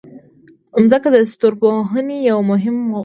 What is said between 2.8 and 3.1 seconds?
موضوع ده.